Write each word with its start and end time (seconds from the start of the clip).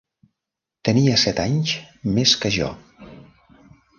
Tenia 0.87 1.17
set 1.25 1.41
anys 1.43 1.75
més 2.17 2.35
que 2.45 2.53
jo. 2.57 2.73